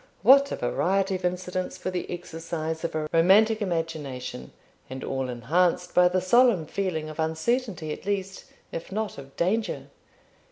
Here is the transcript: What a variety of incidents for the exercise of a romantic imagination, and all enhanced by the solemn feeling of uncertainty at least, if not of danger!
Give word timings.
What 0.23 0.51
a 0.51 0.55
variety 0.55 1.13
of 1.13 1.23
incidents 1.23 1.77
for 1.77 1.91
the 1.91 2.09
exercise 2.09 2.83
of 2.83 2.95
a 2.95 3.07
romantic 3.13 3.61
imagination, 3.61 4.51
and 4.89 5.03
all 5.03 5.29
enhanced 5.29 5.93
by 5.93 6.07
the 6.07 6.19
solemn 6.21 6.65
feeling 6.65 7.07
of 7.07 7.19
uncertainty 7.19 7.93
at 7.93 8.07
least, 8.07 8.45
if 8.71 8.91
not 8.91 9.19
of 9.19 9.35
danger! 9.37 9.89